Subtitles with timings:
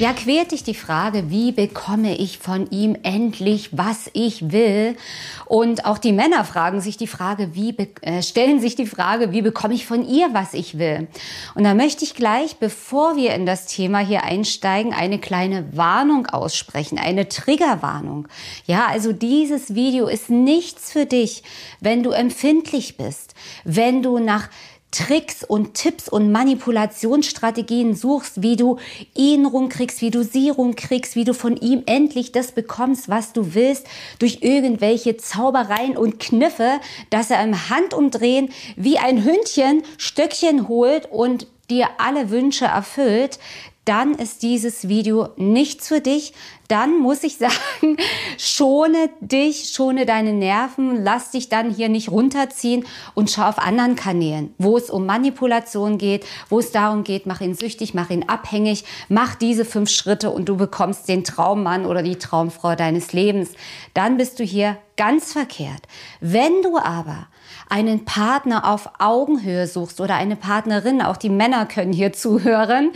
[0.00, 4.96] Ja, quält dich die Frage, wie bekomme ich von ihm endlich, was ich will?
[5.44, 9.42] Und auch die Männer fragen sich die Frage, wie äh, stellen sich die Frage, wie
[9.42, 11.06] bekomme ich von ihr, was ich will?
[11.54, 16.28] Und da möchte ich gleich, bevor wir in das Thema hier einsteigen, eine kleine Warnung
[16.28, 18.26] aussprechen, eine Triggerwarnung.
[18.64, 21.42] Ja, also dieses Video ist nichts für dich,
[21.80, 24.48] wenn du empfindlich bist, wenn du nach
[24.90, 28.78] Tricks und Tipps und Manipulationsstrategien suchst, wie du
[29.14, 33.54] ihn rumkriegst, wie du sie rumkriegst, wie du von ihm endlich das bekommst, was du
[33.54, 33.86] willst,
[34.18, 41.46] durch irgendwelche Zaubereien und Kniffe, dass er im Handumdrehen wie ein Hündchen Stöckchen holt und
[41.70, 43.38] dir alle Wünsche erfüllt,
[43.84, 46.32] dann ist dieses Video nichts für dich.
[46.68, 47.96] Dann muss ich sagen,
[48.38, 53.96] schone dich, schone deine Nerven, lass dich dann hier nicht runterziehen und schau auf anderen
[53.96, 58.28] Kanälen, wo es um Manipulation geht, wo es darum geht, mach ihn süchtig, mach ihn
[58.28, 63.50] abhängig, mach diese fünf Schritte und du bekommst den Traummann oder die Traumfrau deines Lebens.
[63.94, 65.82] Dann bist du hier ganz verkehrt.
[66.20, 67.26] Wenn du aber
[67.70, 72.90] einen Partner auf Augenhöhe suchst oder eine Partnerin, auch die Männer können hier zuhören,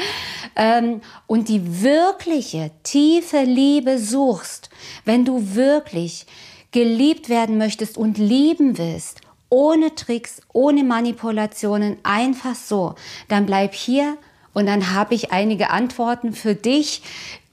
[0.57, 4.71] ähm, und die wirkliche, tiefe Liebe suchst,
[5.05, 6.27] wenn du wirklich
[6.73, 12.97] geliebt werden möchtest und lieben willst, ohne Tricks, ohne Manipulationen, einfach so,
[13.29, 14.17] dann bleib hier
[14.55, 17.03] und dann habe ich einige Antworten für dich,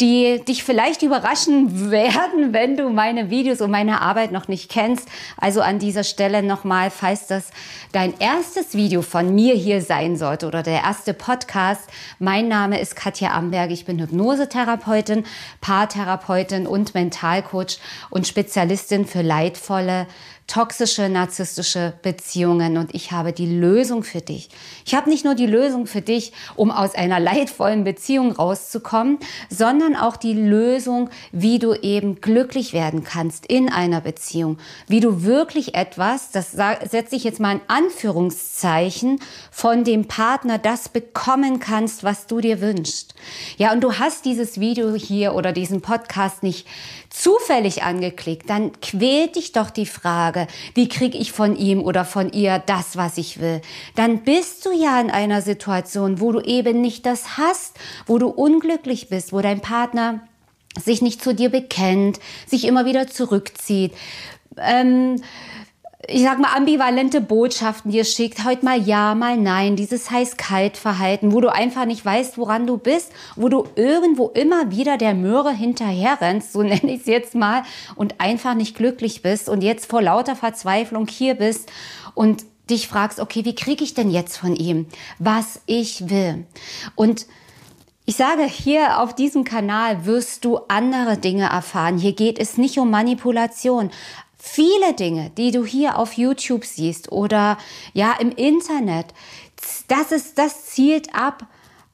[0.02, 5.08] die dich vielleicht überraschen werden, wenn du meine Videos und meine Arbeit noch nicht kennst.
[5.38, 7.52] Also an dieser Stelle nochmal, falls das
[7.92, 11.84] dein erstes Video von mir hier sein sollte oder der erste Podcast.
[12.18, 13.70] Mein Name ist Katja Amberg.
[13.70, 15.24] Ich bin Hypnosetherapeutin,
[15.62, 17.78] Paartherapeutin und Mentalcoach
[18.10, 20.08] und Spezialistin für leidvolle
[20.52, 24.50] toxische, narzisstische Beziehungen und ich habe die Lösung für dich.
[24.86, 29.20] Ich habe nicht nur die Lösung für dich, um aus einer leidvollen Beziehung rauszukommen,
[29.50, 34.58] sondern auch die Lösung, wie du eben glücklich werden kannst in einer Beziehung,
[34.88, 39.20] wie du wirklich etwas, das setze ich jetzt mal in Anführungszeichen,
[39.52, 43.16] von dem Partner das bekommen kannst, was du dir wünschst.
[43.58, 46.68] Ja, und du hast dieses Video hier oder diesen Podcast nicht
[47.10, 52.32] zufällig angeklickt, dann quält dich doch die Frage, wie kriege ich von ihm oder von
[52.32, 53.62] ihr das, was ich will.
[53.96, 58.28] Dann bist du ja in einer Situation, wo du eben nicht das hast, wo du
[58.28, 59.81] unglücklich bist, wo dein Partner
[60.80, 63.94] sich nicht zu dir bekennt, sich immer wieder zurückzieht.
[64.58, 65.22] Ähm,
[66.08, 71.42] ich sag mal, ambivalente Botschaften dir schickt, heute mal ja, mal nein, dieses heiß-kalt-Verhalten, wo
[71.42, 76.54] du einfach nicht weißt, woran du bist, wo du irgendwo immer wieder der Möhre hinterherrennst,
[76.54, 77.64] so nenne ich es jetzt mal,
[77.96, 81.72] und einfach nicht glücklich bist und jetzt vor lauter Verzweiflung hier bist
[82.16, 84.88] und dich fragst, okay, wie kriege ich denn jetzt von ihm,
[85.20, 86.46] was ich will?
[86.96, 87.28] Und
[88.12, 91.98] ich sage, hier auf diesem Kanal wirst du andere Dinge erfahren.
[91.98, 93.90] Hier geht es nicht um Manipulation.
[94.38, 97.58] Viele Dinge, die du hier auf YouTube siehst oder
[97.94, 99.06] ja im Internet,
[99.88, 101.48] das ist, das zielt ab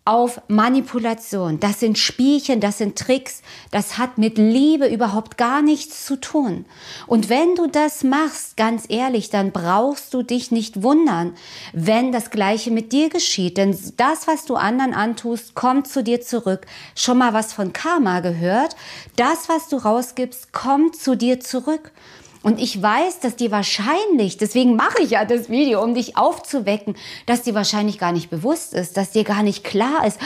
[0.08, 1.60] auf Manipulation.
[1.60, 3.42] Das sind Spielchen, das sind Tricks.
[3.72, 6.66] Das hat mit Liebe überhaupt gar nichts zu tun.
[7.08, 11.34] Und wenn du das machst, ganz ehrlich, dann brauchst du dich nicht wundern,
[11.74, 13.58] wenn das Gleiche mit dir geschieht.
[13.58, 16.66] Denn das, was du anderen antust, kommt zu dir zurück.
[16.96, 18.78] Schon mal was von Karma gehört?
[19.18, 21.92] Das, was du rausgibst, kommt zu dir zurück.
[22.48, 26.96] Und ich weiß, dass dir wahrscheinlich, deswegen mache ich ja das Video, um dich aufzuwecken,
[27.26, 30.18] dass dir wahrscheinlich gar nicht bewusst ist, dass dir gar nicht klar ist,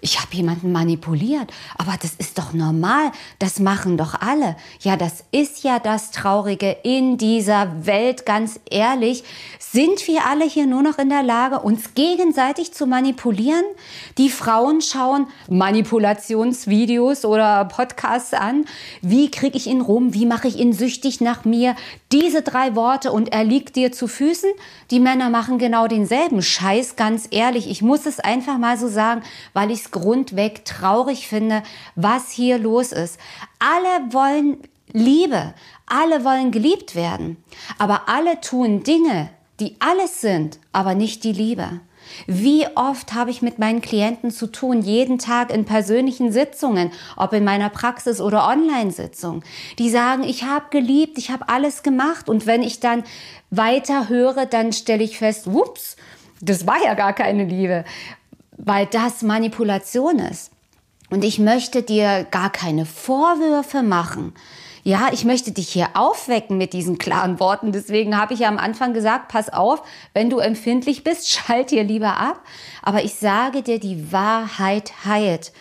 [0.00, 4.56] ich habe jemanden manipuliert, aber das ist doch normal, das machen doch alle.
[4.80, 9.24] Ja, das ist ja das Traurige in dieser Welt, ganz ehrlich.
[9.58, 13.64] Sind wir alle hier nur noch in der Lage, uns gegenseitig zu manipulieren?
[14.16, 18.64] Die Frauen schauen Manipulationsvideos oder Podcasts an.
[19.02, 20.14] Wie kriege ich ihn rum?
[20.14, 21.65] Wie mache ich ihn süchtig nach mir?
[21.66, 21.76] Mir
[22.12, 24.50] diese drei Worte und er liegt dir zu Füßen.
[24.90, 27.68] Die Männer machen genau denselben Scheiß, ganz ehrlich.
[27.68, 29.22] Ich muss es einfach mal so sagen,
[29.52, 31.62] weil ich es grundweg traurig finde,
[31.94, 33.18] was hier los ist.
[33.58, 34.58] Alle wollen
[34.92, 35.54] Liebe,
[35.86, 37.36] alle wollen geliebt werden,
[37.78, 41.80] aber alle tun Dinge, die alles sind, aber nicht die Liebe.
[42.26, 47.32] Wie oft habe ich mit meinen Klienten zu tun, jeden Tag in persönlichen Sitzungen, ob
[47.32, 49.42] in meiner Praxis oder Online-Sitzung.
[49.78, 52.28] Die sagen, ich habe geliebt, ich habe alles gemacht.
[52.28, 53.04] Und wenn ich dann
[53.50, 55.96] weiter höre, dann stelle ich fest, whoops,
[56.40, 57.84] das war ja gar keine Liebe,
[58.56, 60.50] weil das Manipulation ist.
[61.10, 64.34] Und ich möchte dir gar keine Vorwürfe machen
[64.86, 67.72] ja, ich möchte dich hier aufwecken mit diesen klaren Worten.
[67.72, 69.82] Deswegen habe ich ja am Anfang gesagt, pass auf,
[70.14, 72.40] wenn du empfindlich bist, schalt dir lieber ab.
[72.84, 75.52] Aber ich sage dir, die Wahrheit heilt.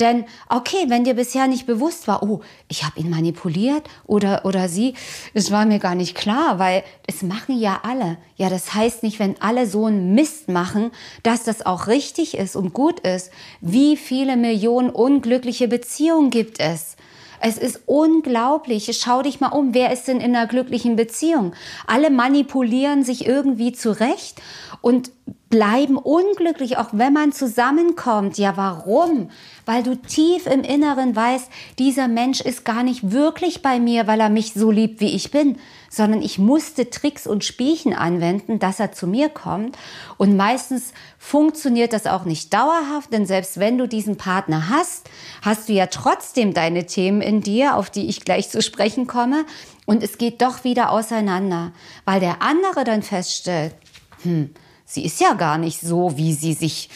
[0.00, 4.70] Denn okay, wenn dir bisher nicht bewusst war, oh, ich habe ihn manipuliert oder, oder
[4.70, 4.94] sie,
[5.34, 8.16] das war mir gar nicht klar, weil es machen ja alle.
[8.36, 10.92] Ja, das heißt nicht, wenn alle so einen Mist machen,
[11.22, 13.32] dass das auch richtig ist und gut ist.
[13.60, 16.96] Wie viele Millionen unglückliche Beziehungen gibt es?
[17.44, 18.88] Es ist unglaublich.
[19.00, 19.74] Schau dich mal um.
[19.74, 21.54] Wer ist denn in einer glücklichen Beziehung?
[21.88, 24.40] Alle manipulieren sich irgendwie zurecht
[24.80, 25.10] und
[25.52, 28.38] bleiben unglücklich, auch wenn man zusammenkommt.
[28.38, 29.28] Ja, warum?
[29.66, 34.20] Weil du tief im Inneren weißt, dieser Mensch ist gar nicht wirklich bei mir, weil
[34.20, 35.58] er mich so liebt, wie ich bin,
[35.90, 39.76] sondern ich musste Tricks und Spielchen anwenden, dass er zu mir kommt.
[40.16, 45.10] Und meistens funktioniert das auch nicht dauerhaft, denn selbst wenn du diesen Partner hast,
[45.42, 49.44] hast du ja trotzdem deine Themen in dir, auf die ich gleich zu sprechen komme.
[49.84, 51.72] Und es geht doch wieder auseinander,
[52.06, 53.74] weil der andere dann feststellt,
[54.22, 54.54] hm,
[54.94, 56.88] sie ist ja gar nicht so, wie sie sich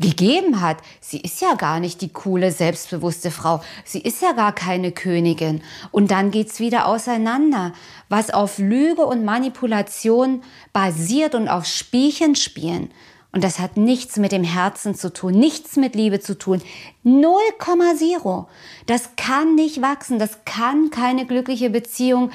[0.00, 0.78] gegeben hat.
[1.00, 3.62] Sie ist ja gar nicht die coole, selbstbewusste Frau.
[3.84, 5.62] Sie ist ja gar keine Königin.
[5.90, 7.72] Und dann geht's wieder auseinander.
[8.08, 10.42] Was auf Lüge und Manipulation
[10.72, 12.90] basiert und auf Spielchen spielen.
[13.32, 16.62] Und das hat nichts mit dem Herzen zu tun, nichts mit Liebe zu tun.
[17.04, 18.46] 0,0.
[18.86, 20.20] Das kann nicht wachsen.
[20.20, 22.30] Das kann keine glückliche Beziehung.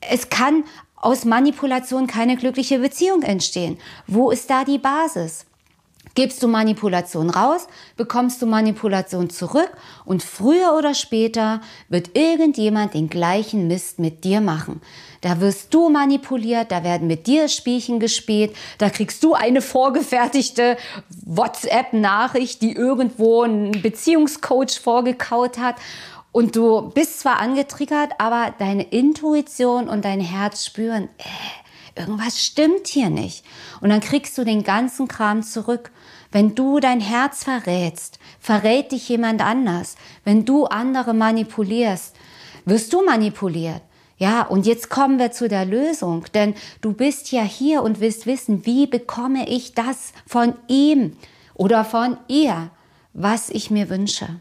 [0.00, 0.62] Es kann
[1.00, 3.78] aus Manipulation keine glückliche Beziehung entstehen.
[4.06, 5.46] Wo ist da die Basis?
[6.14, 9.70] Gibst du Manipulation raus, bekommst du Manipulation zurück
[10.04, 14.80] und früher oder später wird irgendjemand den gleichen Mist mit dir machen.
[15.20, 20.76] Da wirst du manipuliert, da werden mit dir Spielchen gespielt, da kriegst du eine vorgefertigte
[21.24, 25.76] WhatsApp-Nachricht, die irgendwo ein Beziehungscoach vorgekaut hat.
[26.38, 32.86] Und du bist zwar angetriggert, aber deine Intuition und dein Herz spüren, äh, irgendwas stimmt
[32.86, 33.44] hier nicht.
[33.80, 35.90] Und dann kriegst du den ganzen Kram zurück.
[36.30, 39.96] Wenn du dein Herz verrätst, verrät dich jemand anders.
[40.22, 42.14] Wenn du andere manipulierst,
[42.64, 43.82] wirst du manipuliert.
[44.16, 48.26] Ja, und jetzt kommen wir zu der Lösung, denn du bist ja hier und willst
[48.26, 51.16] wissen, wie bekomme ich das von ihm
[51.54, 52.70] oder von ihr,
[53.12, 54.38] was ich mir wünsche.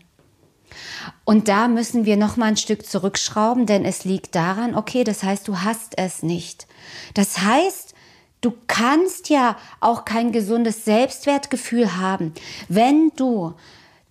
[1.27, 5.23] Und da müssen wir noch mal ein Stück zurückschrauben, denn es liegt daran, okay, das
[5.23, 6.67] heißt, du hast es nicht.
[7.15, 7.93] Das heißt,
[8.39, 12.33] du kannst ja auch kein gesundes Selbstwertgefühl haben,
[12.69, 13.55] wenn du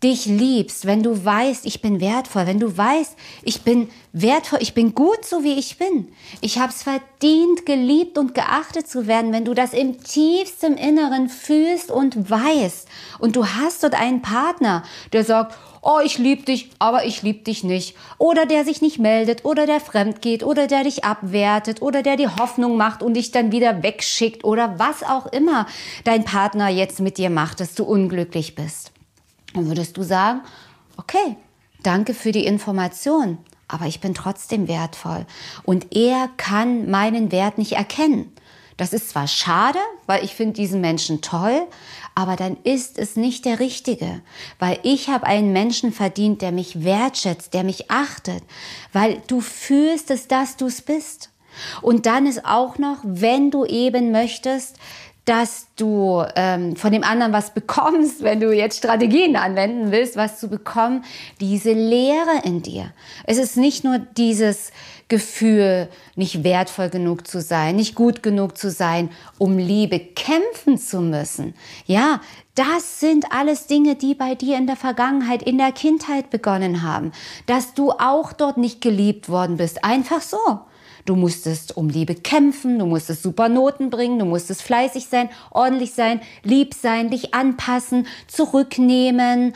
[0.03, 4.75] dich liebst, wenn du weißt, ich bin wertvoll, wenn du weißt, ich bin wertvoll, ich
[4.75, 6.09] bin gut so wie ich bin.
[6.43, 11.31] Ich habe es verdient, geliebt und geachtet zu werden, wenn du das im tiefsten Inneren
[11.31, 12.88] fühlst und weißt
[13.21, 14.83] und du hast dort einen Partner,
[15.14, 17.97] der sagt, oh, ich liebe dich, aber ich liebe dich nicht.
[18.19, 22.16] Oder der sich nicht meldet oder der fremd geht oder der dich abwertet oder der
[22.16, 25.66] die Hoffnung macht und dich dann wieder wegschickt oder was auch immer
[26.05, 28.90] dein Partner jetzt mit dir macht, dass du unglücklich bist.
[29.55, 30.40] Dann würdest du sagen,
[30.97, 31.37] okay,
[31.83, 33.38] danke für die Information,
[33.69, 35.25] aber ich bin trotzdem wertvoll.
[35.62, 38.33] Und er kann meinen Wert nicht erkennen.
[38.76, 41.66] Das ist zwar schade, weil ich finde diesen Menschen toll,
[42.14, 44.21] aber dann ist es nicht der Richtige,
[44.59, 48.42] weil ich habe einen Menschen verdient, der mich wertschätzt, der mich achtet,
[48.92, 51.30] weil du fühlst es, dass du es bist.
[51.80, 54.76] Und dann ist auch noch, wenn du eben möchtest,
[55.26, 60.38] dass du ähm, von dem anderen was bekommst, wenn du jetzt Strategien anwenden willst, was
[60.38, 61.04] zu bekommen,
[61.40, 62.92] diese Leere in dir.
[63.25, 64.71] Es ist nicht nur dieses
[65.09, 71.00] Gefühl, nicht wertvoll genug zu sein, nicht gut genug zu sein, um Liebe kämpfen zu
[71.00, 71.54] müssen.
[71.87, 72.21] Ja,
[72.54, 77.11] das sind alles Dinge, die bei dir in der Vergangenheit, in der Kindheit begonnen haben,
[77.47, 79.85] dass du auch dort nicht geliebt worden bist.
[79.85, 80.61] Einfach so.
[81.07, 85.93] Du musstest um Liebe kämpfen, du musstest super Noten bringen, du musstest fleißig sein, ordentlich
[85.93, 89.55] sein, lieb sein, dich anpassen, zurücknehmen.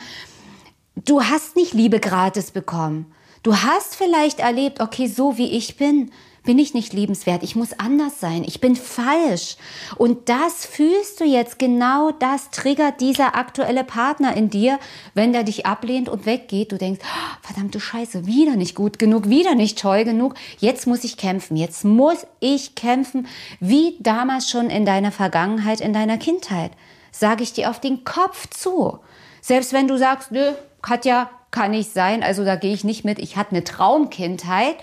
[0.95, 3.13] Du hast nicht Liebe gratis bekommen.
[3.43, 6.11] Du hast vielleicht erlebt, okay, so wie ich bin,
[6.43, 9.57] bin ich nicht liebenswert, ich muss anders sein, ich bin falsch.
[9.97, 14.79] Und das fühlst du jetzt, genau das triggert dieser aktuelle Partner in dir,
[15.13, 16.71] wenn der dich ablehnt und weggeht.
[16.71, 21.03] Du denkst, oh, verdammte Scheiße, wieder nicht gut genug, wieder nicht toll genug, jetzt muss
[21.03, 23.27] ich kämpfen, jetzt muss ich kämpfen,
[23.59, 26.71] wie damals schon in deiner Vergangenheit, in deiner Kindheit.
[27.11, 28.99] Sage ich dir auf den Kopf zu.
[29.41, 33.19] Selbst wenn du sagst, nö, Katja, kann nicht sein, also da gehe ich nicht mit,
[33.19, 34.77] ich hatte eine Traumkindheit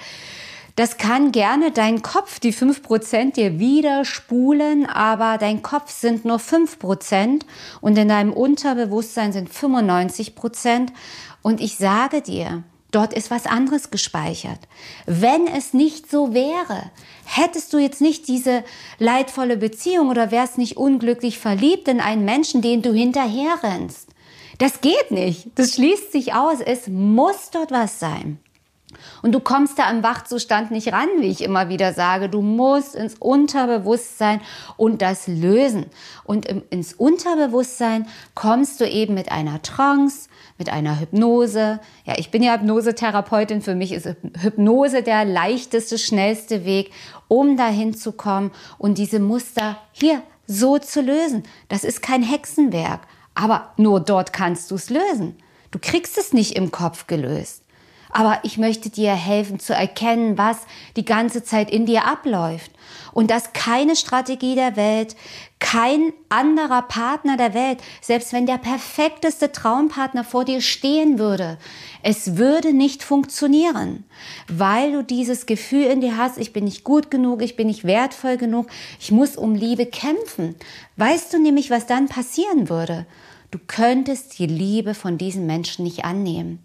[0.78, 6.38] das kann gerne dein Kopf, die 5% dir wieder spulen, aber dein Kopf sind nur
[6.38, 7.40] 5%
[7.80, 10.90] und in deinem Unterbewusstsein sind 95%.
[11.42, 14.60] Und ich sage dir, Dort ist was anderes gespeichert.
[15.04, 16.90] Wenn es nicht so wäre,
[17.26, 18.64] hättest du jetzt nicht diese
[18.98, 24.08] leidvolle Beziehung oder wärst nicht unglücklich verliebt in einen Menschen, den du hinterherrennst.
[24.56, 25.50] Das geht nicht.
[25.56, 26.60] Das schließt sich aus.
[26.64, 28.38] Es muss dort was sein.
[29.22, 32.28] Und du kommst da im Wachzustand nicht ran, wie ich immer wieder sage.
[32.28, 34.40] Du musst ins Unterbewusstsein
[34.76, 35.86] und das lösen.
[36.24, 41.80] Und im, ins Unterbewusstsein kommst du eben mit einer Trance, mit einer Hypnose.
[42.04, 43.62] Ja, ich bin ja Hypnosetherapeutin.
[43.62, 44.08] Für mich ist
[44.40, 46.92] Hypnose der leichteste, schnellste Weg,
[47.28, 51.42] um dahin zu kommen und diese Muster hier so zu lösen.
[51.68, 53.00] Das ist kein Hexenwerk.
[53.34, 55.36] Aber nur dort kannst du es lösen.
[55.70, 57.62] Du kriegst es nicht im Kopf gelöst.
[58.10, 60.58] Aber ich möchte dir helfen zu erkennen, was
[60.96, 62.70] die ganze Zeit in dir abläuft.
[63.12, 65.16] Und dass keine Strategie der Welt,
[65.58, 71.58] kein anderer Partner der Welt, selbst wenn der perfekteste Traumpartner vor dir stehen würde,
[72.02, 74.04] es würde nicht funktionieren,
[74.48, 77.84] weil du dieses Gefühl in dir hast, ich bin nicht gut genug, ich bin nicht
[77.84, 78.68] wertvoll genug,
[79.00, 80.54] ich muss um Liebe kämpfen.
[80.96, 83.06] Weißt du nämlich, was dann passieren würde?
[83.50, 86.62] Du könntest die Liebe von diesen Menschen nicht annehmen.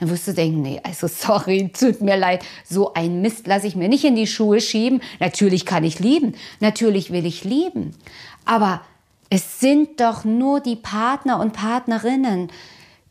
[0.00, 3.76] Dann wirst du denken, nee, also sorry, tut mir leid, so ein Mist lasse ich
[3.76, 5.02] mir nicht in die Schuhe schieben.
[5.20, 7.92] Natürlich kann ich lieben, natürlich will ich lieben.
[8.46, 8.80] Aber
[9.28, 12.50] es sind doch nur die Partner und Partnerinnen,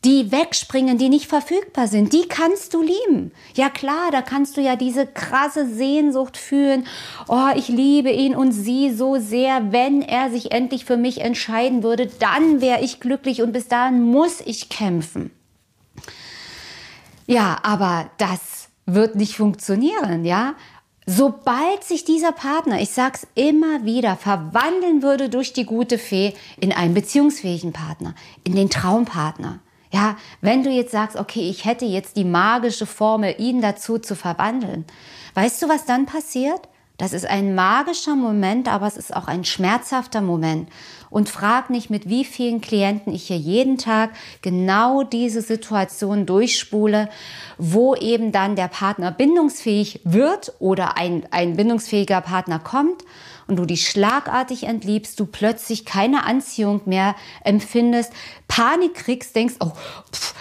[0.06, 3.32] die wegspringen, die nicht verfügbar sind, die kannst du lieben.
[3.54, 6.88] Ja klar, da kannst du ja diese krasse Sehnsucht fühlen.
[7.28, 9.72] Oh, ich liebe ihn und sie so sehr.
[9.72, 14.02] Wenn er sich endlich für mich entscheiden würde, dann wäre ich glücklich und bis dahin
[14.02, 15.32] muss ich kämpfen.
[17.30, 20.56] Ja, aber das wird nicht funktionieren, ja?
[21.06, 26.72] Sobald sich dieser Partner, ich sag's immer wieder, verwandeln würde durch die gute Fee in
[26.72, 29.60] einen beziehungsfähigen Partner, in den Traumpartner.
[29.92, 34.16] Ja, wenn du jetzt sagst, okay, ich hätte jetzt die magische Formel, ihn dazu zu
[34.16, 34.86] verwandeln,
[35.36, 36.68] weißt du, was dann passiert?
[37.00, 40.70] Das ist ein magischer Moment, aber es ist auch ein schmerzhafter Moment.
[41.10, 47.10] Und frag nicht, mit wie vielen Klienten ich hier jeden Tag genau diese Situation durchspule,
[47.58, 53.06] wo eben dann der Partner bindungsfähig wird oder ein, ein bindungsfähiger Partner kommt
[53.50, 58.14] und du dich schlagartig entliebst, du plötzlich keine Anziehung mehr empfindest,
[58.48, 59.72] Panik kriegst, denkst, oh,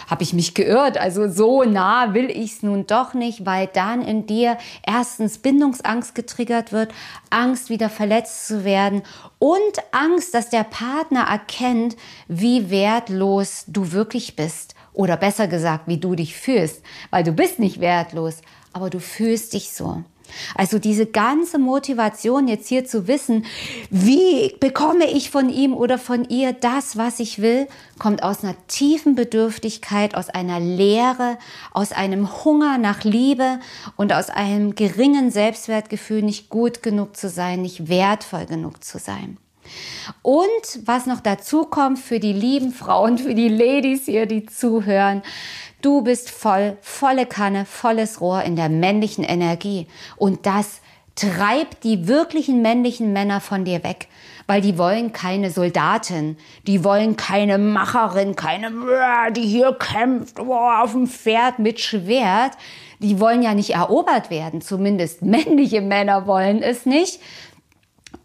[0.09, 4.03] habe ich mich geirrt, also so nah will ich es nun doch nicht, weil dann
[4.03, 6.93] in dir erstens Bindungsangst getriggert wird,
[7.31, 9.03] Angst wieder verletzt zu werden
[9.39, 9.59] und
[9.93, 11.97] Angst, dass der Partner erkennt,
[12.29, 17.59] wie wertlos du wirklich bist oder besser gesagt, wie du dich fühlst, weil du bist
[17.59, 20.03] nicht wertlos, aber du fühlst dich so.
[20.55, 23.45] Also diese ganze Motivation jetzt hier zu wissen,
[23.91, 27.69] wie bekomme ich von ihm oder von ihr das, was ich will,
[27.99, 31.39] kommt aus einer tiefen Bedürftigkeit, aus einer Leere,
[31.73, 33.61] aus einem Hunger nach Liebe
[33.97, 39.39] und aus einem geringen Selbstwertgefühl, nicht gut genug zu sein, nicht wertvoll genug zu sein.
[40.23, 40.49] Und
[40.85, 45.23] was noch dazu kommt für die lieben Frauen, für die Ladies hier, die zuhören,
[45.81, 49.87] Du bist voll, volle Kanne, volles Rohr in der männlichen Energie.
[50.17, 50.81] Und das
[51.15, 54.09] treibt die wirklichen männlichen Männer von dir weg,
[54.47, 58.73] weil die wollen keine Soldatin, die wollen keine Macherin, keine,
[59.33, 62.53] die hier kämpft auf dem Pferd mit Schwert.
[63.01, 67.21] Die wollen ja nicht erobert werden, zumindest männliche Männer wollen es nicht.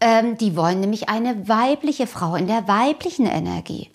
[0.00, 3.90] Ähm, die wollen nämlich eine weibliche Frau in der weiblichen Energie.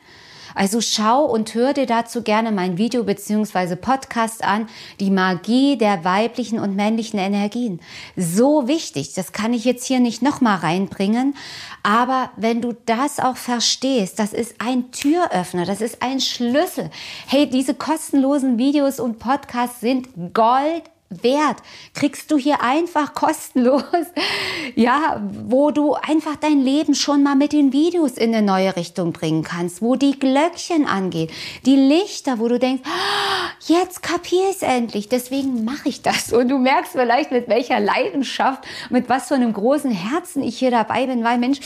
[0.60, 3.78] Also schau und hör dir dazu gerne mein Video bzw.
[3.78, 4.68] Podcast an,
[5.00, 7.80] die Magie der weiblichen und männlichen Energien.
[8.18, 11.34] So wichtig, das kann ich jetzt hier nicht nochmal reinbringen,
[11.82, 16.90] aber wenn du das auch verstehst, das ist ein Türöffner, das ist ein Schlüssel.
[17.26, 21.58] Hey, diese kostenlosen Videos und Podcasts sind Gold wert.
[21.94, 23.84] Kriegst du hier einfach kostenlos,
[24.76, 29.12] ja, wo du einfach dein Leben schon mal mit den Videos in eine neue Richtung
[29.12, 31.30] bringen kannst, wo die Glöckchen angehen,
[31.66, 36.32] die Lichter, wo du denkst, ah, jetzt kapier ich endlich, deswegen mache ich das.
[36.32, 40.72] Und du merkst vielleicht, mit welcher Leidenschaft, mit was für einem großen Herzen ich hier
[40.72, 41.60] dabei bin, weil Mensch,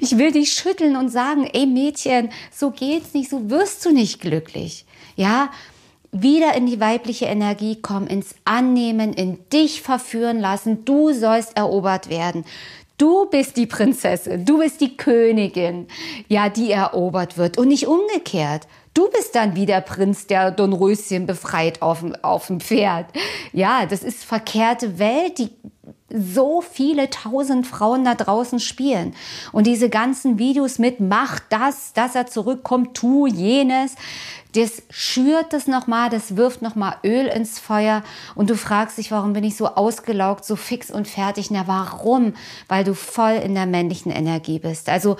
[0.00, 4.20] ich will dich schütteln und sagen, ey Mädchen, so geht's nicht, so wirst du nicht
[4.20, 4.84] glücklich.
[5.16, 5.50] Ja,
[6.12, 10.84] wieder in die weibliche Energie kommen, ins Annehmen, in dich verführen lassen.
[10.84, 12.44] Du sollst erobert werden.
[12.98, 15.86] Du bist die Prinzessin, du bist die Königin,
[16.28, 18.66] ja, die erobert wird und nicht umgekehrt.
[18.92, 23.06] Du bist dann wie der Prinz, der Dornröschen befreit auf dem, auf dem Pferd.
[23.52, 25.48] Ja, das ist verkehrte Welt, die
[26.12, 29.14] so viele tausend Frauen da draußen spielen.
[29.52, 33.94] Und diese ganzen Videos mit mach das, dass er zurückkommt, tu jenes,
[34.54, 38.02] das schürt das nochmal, das wirft nochmal Öl ins Feuer
[38.34, 41.50] und du fragst dich, warum bin ich so ausgelaugt, so fix und fertig?
[41.50, 42.34] Na, warum?
[42.66, 44.88] Weil du voll in der männlichen Energie bist.
[44.88, 45.16] Also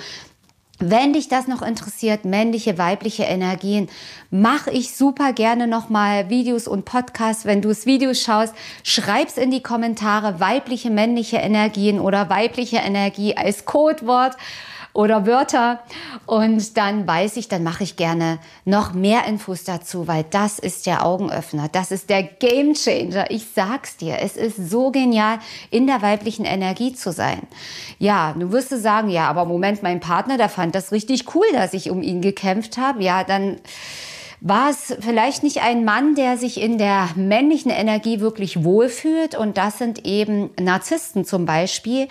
[0.80, 3.88] wenn dich das noch interessiert, männliche, weibliche Energien,
[4.30, 7.44] mache ich super gerne nochmal Videos und Podcasts.
[7.44, 13.36] Wenn du es Videos schaust, schreib's in die Kommentare weibliche, männliche Energien oder weibliche Energie
[13.36, 14.36] als Codewort
[14.92, 15.80] oder Wörter.
[16.26, 20.86] Und dann weiß ich, dann mache ich gerne noch mehr Infos dazu, weil das ist
[20.86, 21.68] der Augenöffner.
[21.70, 23.30] Das ist der Game Changer.
[23.30, 24.18] Ich sag's dir.
[24.20, 25.38] Es ist so genial,
[25.70, 27.40] in der weiblichen Energie zu sein.
[27.98, 31.46] Ja, du wirst du sagen, ja, aber Moment, mein Partner, der fand das richtig cool,
[31.52, 33.02] dass ich um ihn gekämpft habe.
[33.02, 33.58] Ja, dann
[34.40, 39.36] war es vielleicht nicht ein Mann, der sich in der männlichen Energie wirklich wohlfühlt.
[39.36, 42.08] Und das sind eben Narzissten zum Beispiel,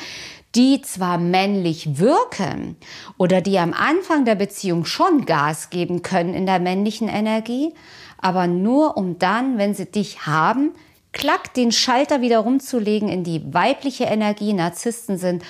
[0.56, 2.76] die zwar männlich wirken
[3.18, 7.74] oder die am Anfang der Beziehung schon Gas geben können in der männlichen Energie,
[8.18, 10.72] aber nur um dann, wenn sie dich haben,
[11.12, 14.54] klack den Schalter wieder rumzulegen in die weibliche Energie.
[14.54, 15.44] Narzissten sind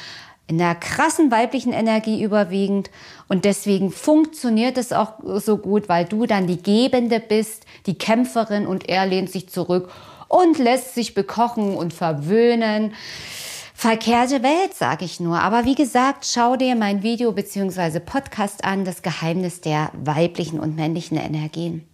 [0.47, 2.89] in der krassen weiblichen Energie überwiegend
[3.27, 8.65] und deswegen funktioniert es auch so gut, weil du dann die Gebende bist, die Kämpferin
[8.65, 9.91] und er lehnt sich zurück
[10.27, 12.93] und lässt sich bekochen und verwöhnen.
[13.79, 15.39] Verkehrte Welt, sage ich nur.
[15.39, 18.01] Aber wie gesagt, schau dir mein Video bzw.
[18.01, 21.87] Podcast an, das Geheimnis der weiblichen und männlichen Energien.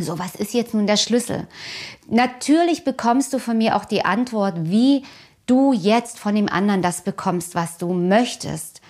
[0.00, 1.46] So, was ist jetzt nun der Schlüssel?
[2.08, 5.04] Natürlich bekommst du von mir auch die Antwort, wie
[5.46, 8.80] du jetzt von dem anderen das bekommst, was du möchtest.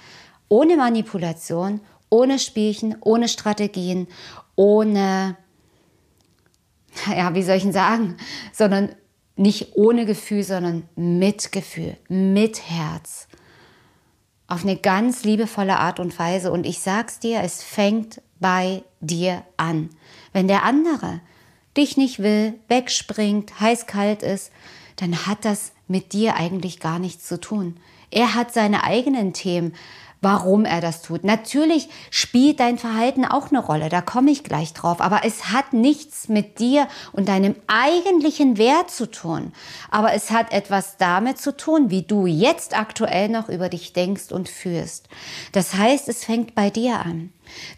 [0.48, 4.08] Ohne Manipulation, ohne Spielchen, ohne Strategien,
[4.56, 5.36] ohne,
[7.14, 8.16] ja, wie soll ich denn sagen,
[8.54, 8.94] sondern
[9.38, 13.28] nicht ohne Gefühl, sondern mit Gefühl, mit Herz.
[14.46, 16.50] Auf eine ganz liebevolle Art und Weise.
[16.50, 19.90] Und ich sag's dir, es fängt bei dir an.
[20.32, 21.20] Wenn der andere
[21.76, 24.50] dich nicht will, wegspringt, heiß-kalt ist,
[24.96, 27.78] dann hat das mit dir eigentlich gar nichts zu tun.
[28.10, 29.74] Er hat seine eigenen Themen,
[30.20, 31.24] warum er das tut.
[31.24, 35.72] Natürlich spielt dein Verhalten auch eine Rolle, da komme ich gleich drauf, aber es hat
[35.72, 39.52] nichts mit dir und deinem eigentlichen Wert zu tun.
[39.90, 44.32] Aber es hat etwas damit zu tun, wie du jetzt aktuell noch über dich denkst
[44.32, 45.08] und fühlst.
[45.52, 47.32] Das heißt, es fängt bei dir an.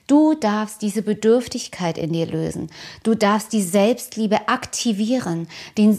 [0.06, 2.70] Du darfst diese Bedürftigkeit in dir lösen.
[3.02, 5.48] Du darfst die Selbstliebe aktivieren,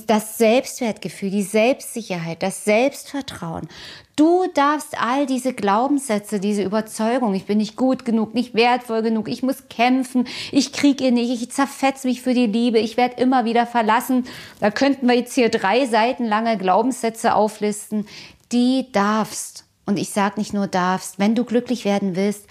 [0.08, 3.68] das Selbstwertgefühl, die Selbstsicherheit, das Selbstvertrauen.
[4.16, 9.28] Du darfst all diese Glaubenssätze, diese Überzeugung, ich bin nicht gut genug, nicht wertvoll genug,
[9.28, 13.46] ich muss kämpfen, ich kriege nicht, ich zerfetze mich für die Liebe, ich werde immer
[13.46, 14.26] wieder verlassen.
[14.60, 18.06] Da könnten wir jetzt hier drei Seiten lange Glaubenssätze auflisten.
[18.52, 19.66] Die darfst.
[19.86, 22.46] Und ich sage nicht nur darfst, wenn du glücklich werden willst,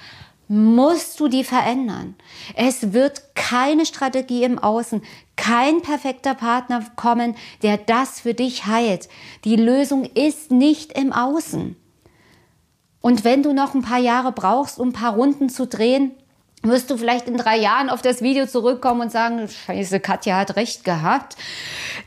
[0.52, 2.16] musst du die verändern.
[2.56, 5.00] Es wird keine Strategie im Außen,
[5.36, 9.08] kein perfekter Partner kommen, der das für dich heilt.
[9.44, 11.76] Die Lösung ist nicht im Außen.
[13.00, 16.10] Und wenn du noch ein paar Jahre brauchst, um ein paar Runden zu drehen,
[16.64, 20.56] wirst du vielleicht in drei Jahren auf das Video zurückkommen und sagen, scheiße, Katja hat
[20.56, 21.36] recht gehabt.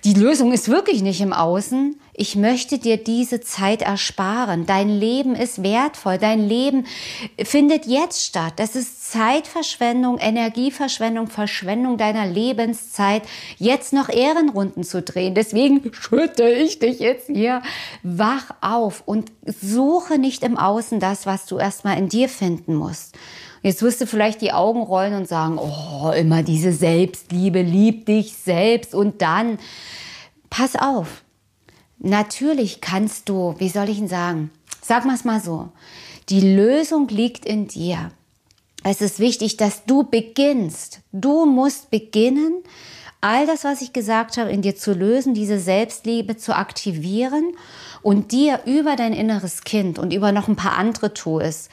[0.03, 1.97] Die Lösung ist wirklich nicht im Außen.
[2.15, 4.67] Ich möchte dir diese Zeit ersparen.
[4.67, 6.19] Dein Leben ist wertvoll.
[6.19, 6.85] Dein Leben
[7.43, 8.53] findet jetzt statt.
[8.57, 13.23] Das ist Zeitverschwendung, Energieverschwendung, Verschwendung deiner Lebenszeit,
[13.57, 15.33] jetzt noch Ehrenrunden zu drehen.
[15.33, 17.63] Deswegen schütte ich dich jetzt hier.
[18.03, 23.17] Wach auf und suche nicht im Außen das, was du erstmal in dir finden musst.
[23.63, 28.33] Jetzt wirst du vielleicht die Augen rollen und sagen, oh, immer diese Selbstliebe, lieb dich
[28.33, 29.57] selbst und dann,
[30.49, 31.23] pass auf.
[32.03, 34.51] Natürlich kannst du, wie soll ich ihn sagen?
[34.81, 35.69] Sag mal es mal so.
[36.27, 38.11] Die Lösung liegt in dir.
[38.83, 40.99] Es ist wichtig, dass du beginnst.
[41.13, 42.61] Du musst beginnen,
[43.21, 47.53] all das, was ich gesagt habe, in dir zu lösen, diese Selbstliebe zu aktivieren
[48.01, 51.69] und dir über dein inneres Kind und über noch ein paar andere Tools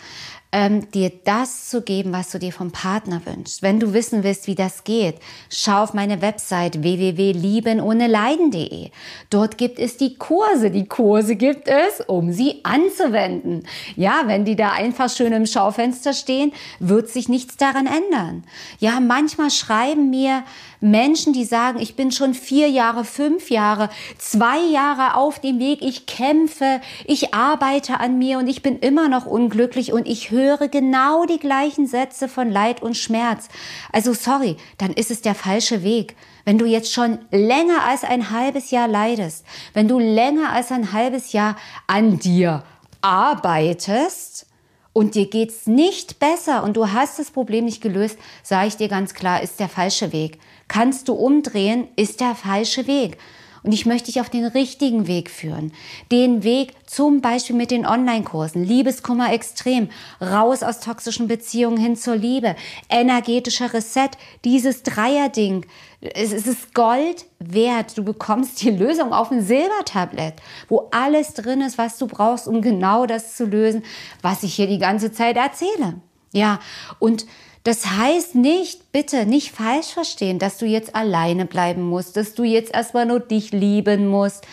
[0.52, 3.62] ähm, dir das zu geben, was du dir vom Partner wünschst.
[3.62, 5.16] Wenn du wissen willst, wie das geht,
[5.48, 8.90] schau auf meine Website www.liebenohneleiden.de.
[9.30, 10.70] Dort gibt es die Kurse.
[10.70, 13.62] Die Kurse gibt es, um sie anzuwenden.
[13.94, 18.42] Ja, wenn die da einfach schön im Schaufenster stehen, wird sich nichts daran ändern.
[18.80, 20.42] Ja, manchmal schreiben mir
[20.80, 25.82] Menschen, die sagen, ich bin schon vier Jahre, fünf Jahre, zwei Jahre auf dem Weg,
[25.82, 30.68] ich kämpfe, ich arbeite an mir und ich bin immer noch unglücklich und ich höre
[30.68, 33.48] genau die gleichen Sätze von Leid und Schmerz.
[33.92, 36.16] Also sorry, dann ist es der falsche Weg.
[36.46, 40.92] Wenn du jetzt schon länger als ein halbes Jahr leidest, wenn du länger als ein
[40.92, 42.64] halbes Jahr an dir
[43.02, 44.46] arbeitest,
[44.92, 48.88] und dir geht's nicht besser und du hast das Problem nicht gelöst, sage ich dir
[48.88, 50.40] ganz klar, ist der falsche Weg
[50.70, 53.18] kannst du umdrehen, ist der falsche Weg.
[53.62, 55.72] Und ich möchte dich auf den richtigen Weg führen.
[56.11, 58.64] Den Weg zum Beispiel mit den Online-Kursen.
[58.64, 59.90] Liebeskummer extrem.
[60.20, 62.56] Raus aus toxischen Beziehungen hin zur Liebe.
[62.88, 64.11] Energetischer Reset.
[64.44, 65.66] Dieses Dreierding.
[66.00, 67.98] Es ist Gold wert.
[67.98, 70.37] Du bekommst die Lösung auf ein Silbertablett,
[70.68, 73.83] wo alles drin ist, was du brauchst, um genau das zu lösen,
[74.22, 76.00] was ich hier die ganze Zeit erzähle.
[76.33, 76.61] Ja,
[77.00, 77.26] und
[77.64, 82.42] das heißt nicht, bitte nicht falsch verstehen, dass du jetzt alleine bleiben musst, dass du
[82.42, 84.46] jetzt erstmal nur dich lieben musst.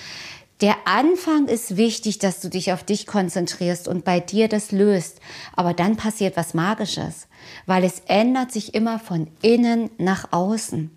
[0.60, 5.20] Der Anfang ist wichtig, dass du dich auf dich konzentrierst und bei dir das löst.
[5.56, 7.28] Aber dann passiert was Magisches,
[7.65, 10.91] weil es ändert sich immer von innen nach außen.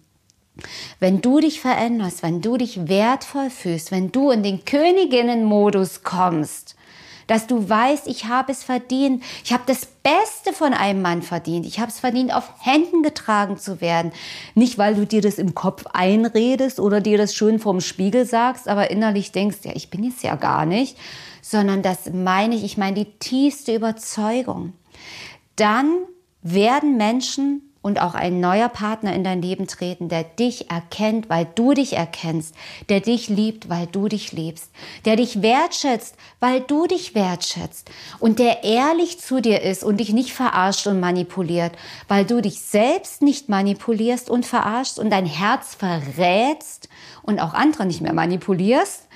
[0.98, 6.74] Wenn du dich veränderst, wenn du dich wertvoll fühlst, wenn du in den Königinnenmodus kommst,
[7.30, 9.22] dass du weißt, ich habe es verdient.
[9.44, 11.64] Ich habe das Beste von einem Mann verdient.
[11.64, 14.10] Ich habe es verdient, auf Händen getragen zu werden.
[14.56, 18.66] Nicht, weil du dir das im Kopf einredest oder dir das schön vom Spiegel sagst,
[18.66, 20.98] aber innerlich denkst, ja, ich bin es ja gar nicht,
[21.40, 24.72] sondern das meine ich, ich meine die tiefste Überzeugung.
[25.54, 25.98] Dann
[26.42, 31.46] werden Menschen und auch ein neuer Partner in dein Leben treten, der dich erkennt, weil
[31.54, 32.54] du dich erkennst,
[32.88, 34.70] der dich liebt, weil du dich liebst,
[35.06, 40.12] der dich wertschätzt, weil du dich wertschätzt und der ehrlich zu dir ist und dich
[40.12, 41.72] nicht verarscht und manipuliert,
[42.06, 46.88] weil du dich selbst nicht manipulierst und verarscht und dein Herz verrätst
[47.22, 49.08] und auch andere nicht mehr manipulierst,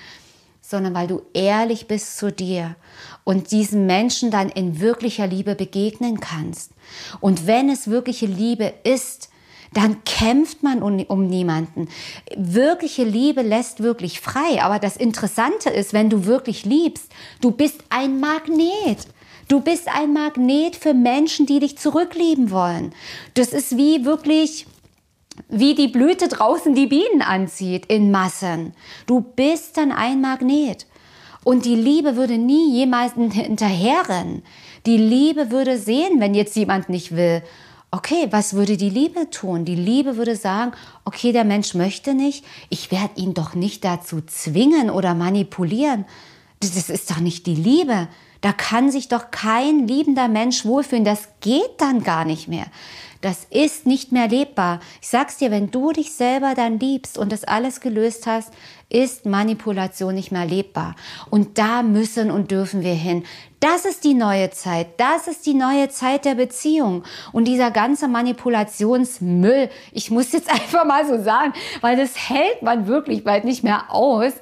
[0.62, 2.77] sondern weil du ehrlich bist zu dir
[3.24, 6.74] und diesen Menschen dann in wirklicher Liebe begegnen kannst.
[7.21, 9.31] Und wenn es wirkliche Liebe ist,
[9.75, 11.89] dann kämpft man um, um, niemanden.
[12.37, 14.63] Wirkliche Liebe lässt wirklich frei.
[14.63, 19.09] Aber das Interessante ist, wenn du wirklich liebst, du bist ein Magnet.
[19.49, 22.95] Du bist ein Magnet für Menschen, die dich zurücklieben wollen.
[23.35, 24.67] Das ist wie wirklich,
[25.49, 28.73] wie die Blüte draußen die Bienen anzieht in Massen.
[29.07, 30.87] Du bist dann ein Magnet.
[31.43, 34.43] Und die Liebe würde nie jemals hinterherrennen.
[34.87, 37.42] Die Liebe würde sehen, wenn jetzt jemand nicht will.
[37.90, 39.64] Okay, was würde die Liebe tun?
[39.64, 40.73] Die Liebe würde sagen,
[41.05, 46.05] okay, der Mensch möchte nicht, ich werde ihn doch nicht dazu zwingen oder manipulieren.
[46.61, 48.09] Das ist doch nicht die Liebe.
[48.40, 51.05] Da kann sich doch kein liebender Mensch wohlfühlen.
[51.05, 52.66] Das geht dann gar nicht mehr.
[53.25, 54.81] Das ist nicht mehr lebbar.
[55.01, 58.53] Ich sag's dir, wenn du dich selber dann liebst und das alles gelöst hast,
[58.90, 60.94] ist Manipulation nicht mehr lebbar.
[61.31, 63.25] Und da müssen und dürfen wir hin.
[63.64, 64.88] Das ist die neue Zeit.
[64.98, 67.03] Das ist die neue Zeit der Beziehung.
[67.33, 72.87] Und dieser ganze Manipulationsmüll, ich muss jetzt einfach mal so sagen, weil das hält man
[72.87, 74.35] wirklich bald nicht mehr aus.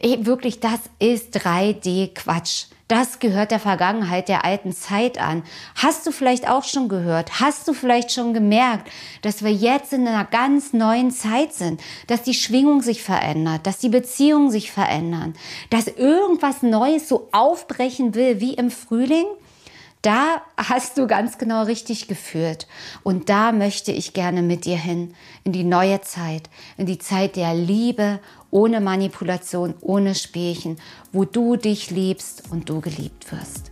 [0.00, 2.71] Wirklich, das ist 3D-Quatsch.
[2.92, 5.44] Das gehört der Vergangenheit, der alten Zeit an.
[5.76, 7.40] Hast du vielleicht auch schon gehört?
[7.40, 8.90] Hast du vielleicht schon gemerkt,
[9.22, 13.78] dass wir jetzt in einer ganz neuen Zeit sind, dass die Schwingung sich verändert, dass
[13.78, 15.32] die Beziehungen sich verändern,
[15.70, 19.24] dass irgendwas Neues so aufbrechen will wie im Frühling?
[20.02, 22.66] Da hast du ganz genau richtig geführt.
[23.04, 27.36] Und da möchte ich gerne mit dir hin, in die neue Zeit, in die Zeit
[27.36, 28.18] der Liebe,
[28.50, 30.78] ohne Manipulation, ohne Spielchen,
[31.12, 33.71] wo du dich liebst und du geliebt wirst.